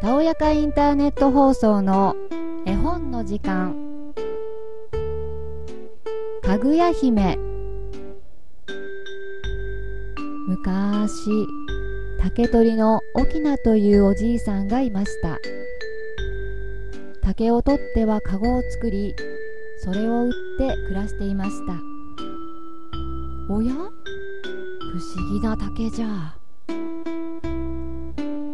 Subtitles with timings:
[0.00, 2.16] たおやかインターネット放送の
[2.64, 3.76] 絵本の時間。
[6.42, 7.38] かぐや姫。
[10.48, 11.30] 昔
[12.18, 15.38] 竹取の沖縄というおじいさんがいました。
[17.22, 19.14] 竹を取っては籠を作り
[19.84, 21.74] それを売って暮らしていました。
[23.52, 23.74] おや？
[23.74, 23.90] 不思
[25.34, 26.34] 議な竹じゃ。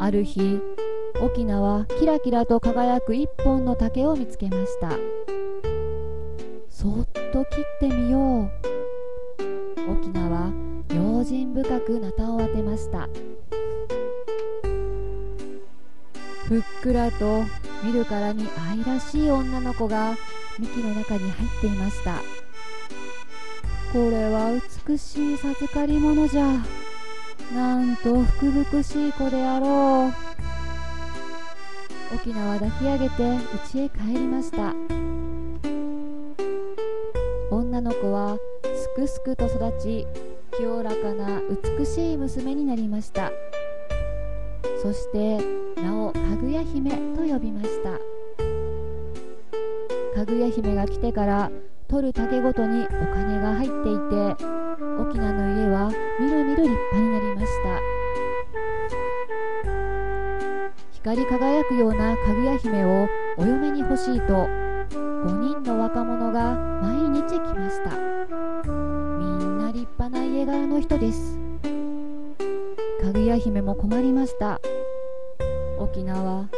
[0.00, 0.60] ある日
[1.20, 4.90] 沖縄はキラキラと輝く一本の竹を見つけました。
[6.70, 8.50] そっと切ってみよう。
[9.90, 10.52] 沖縄は
[10.94, 13.08] 用心深くなたを当てました。
[16.44, 17.42] ふっくらと
[17.82, 20.16] 見るからに愛らしい女の子が
[20.58, 22.16] 幹の中に入っていました。
[23.92, 24.50] これは
[24.86, 26.62] 美しい授かり物じゃ。
[27.54, 30.25] なんと福々しい子であろう。
[32.14, 33.22] 沖縄抱き上げて
[33.74, 34.74] 家へ帰りました。
[37.50, 40.06] 女の子はすくすくと育ち
[40.56, 41.40] 清らかな
[41.78, 43.30] 美しい娘になりました。
[44.82, 45.38] そして
[45.80, 47.92] 名をかぐや姫と呼びました。
[50.14, 51.50] かぐや姫が来てから
[51.88, 54.44] 取る竹ごとにお金が入っていて
[54.98, 57.95] 沖縄の家はみるみる立派になりました。
[61.06, 67.90] 光り輝くようなかぐや姫をお嫁に欲しいと5人の若者が毎日来ました。
[68.66, 71.38] みんな立派な家柄の人です。
[73.00, 74.60] かぐや姫も困りました。
[75.78, 76.48] 沖縄。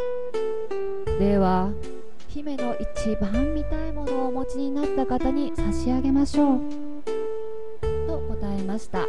[1.19, 1.69] では
[2.27, 6.59] 姫の一番見たいものをお持ちになった方に差し上げましょう。
[8.07, 9.05] と答えました。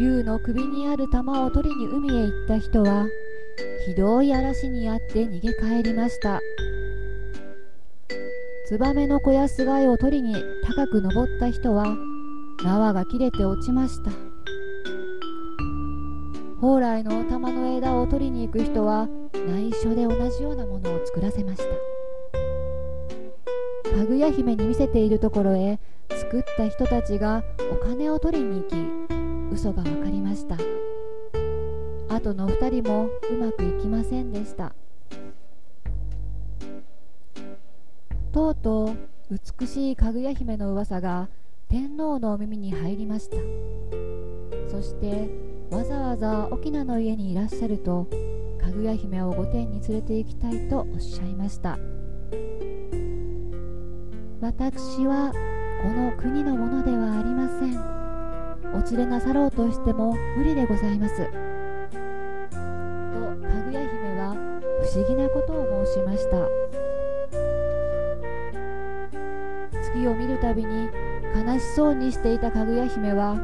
[0.00, 3.06] 竜の首にある玉を取りに海へ行った人は
[3.84, 6.40] ひどい嵐にあって逃げ帰りました。
[8.66, 11.94] ツバメの小やすがいを取りに高く登った人は
[12.64, 14.10] 縄が切れて落ちました。
[16.62, 21.62] 蓬莱の玉の枝を取りに行く人は内緒で同じようなものを作らせまし
[23.90, 23.98] た。
[23.98, 25.78] かぐや姫に見せているところへ
[26.08, 28.99] 作った人たちがお金を取りに行き
[29.52, 30.56] 嘘が分かりました。
[32.14, 34.74] 後の2人もうまくいきませんでした。
[38.32, 38.84] とうと
[39.30, 41.28] う美しいかぐや姫の噂が
[41.68, 43.36] 天皇のお耳に入りました。
[44.68, 45.28] そして
[45.70, 48.06] わざわざ沖縄の家にいらっしゃると
[48.60, 51.78] かぐや姫を御殿に連れて行きたいとおっしゃいました。
[54.40, 55.32] 私は
[55.82, 57.99] この国のものではありません。
[58.72, 61.32] お連れなさろうとしても無理でございます」とか
[63.66, 64.34] ぐや姫は
[64.82, 66.36] 不思議なことを申しました。
[69.82, 70.88] 月を見るたびに
[71.34, 73.36] 悲しそうにしていたかぐや姫は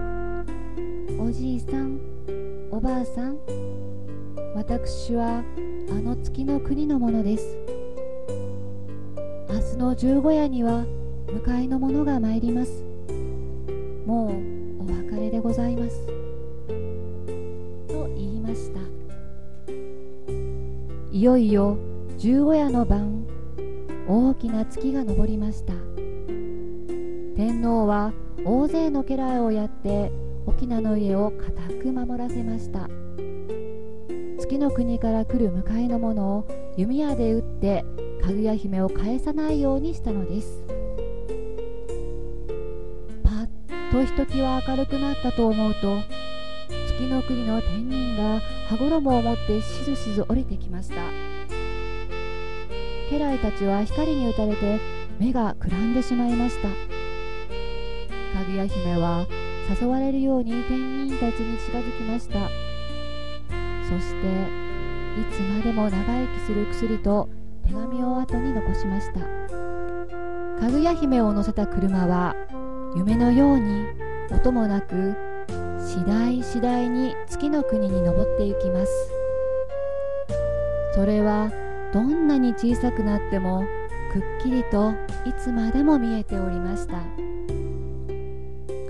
[1.18, 1.98] 「おじいさん
[2.70, 3.38] おばあさん
[4.54, 5.42] 私は
[5.90, 7.58] あの月の国のものです。
[9.48, 10.84] 明日の十五夜には
[11.26, 12.84] 迎えの者が参ります。
[14.06, 14.55] もう
[21.16, 21.78] いよいよ
[22.18, 23.24] 十五夜の晩
[24.06, 25.72] 大きな月が昇りました。
[27.34, 28.12] 天皇は
[28.44, 30.12] 大勢の家来をやって
[30.44, 32.90] 沖縄の家を固く守らせました。
[34.38, 36.46] 月の国から来る迎えの者を
[36.76, 37.86] 弓矢で撃って
[38.22, 40.62] かぐや姫を返さないようにしたのです。
[43.24, 45.96] パッとひときわ明るくなったと思うと
[46.96, 48.40] 月の国の天人が
[48.70, 50.94] 羽衣を持ってしずしず降りてきました。
[53.12, 54.80] 家来たちは光に打たれて
[55.18, 56.68] 目がくらんでしまいました。
[56.68, 56.74] か
[58.48, 59.26] ぐや姫は
[59.78, 62.48] 誘われるように天人たちに近づきました。
[63.84, 64.26] そして
[65.20, 67.28] いつまでも長生きする薬と
[67.66, 69.20] 手紙を後に残しました。
[70.60, 72.34] かぐや姫を乗せた車は
[72.96, 73.84] 夢のように
[74.32, 75.25] 音もなく
[75.96, 78.92] 次第次第に月の国に登っていきます。
[80.94, 81.50] それは
[81.94, 83.64] どんなに小さくなっても
[84.12, 84.92] くっきりと
[85.24, 87.02] いつまでも見えておりました。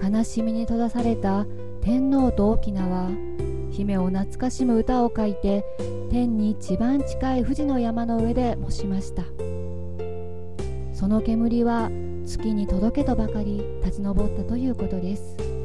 [0.04, 1.46] 悲しみに閉ざされた
[1.80, 3.08] 天皇と沖縄。
[3.70, 5.64] 姫を懐かしむ歌を書いて
[6.10, 9.22] 天に一番近い富士の山の上で模しました。
[10.92, 11.88] その煙は
[12.24, 15.55] 月に届けとばかり立ち上ったということです。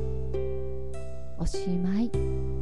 [1.42, 2.61] おしまい。